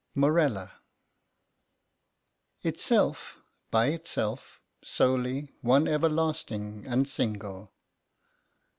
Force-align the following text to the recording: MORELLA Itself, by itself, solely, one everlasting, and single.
MORELLA 0.15 0.71
Itself, 2.63 3.37
by 3.69 3.89
itself, 3.89 4.59
solely, 4.83 5.53
one 5.61 5.87
everlasting, 5.87 6.87
and 6.87 7.07
single. 7.07 7.71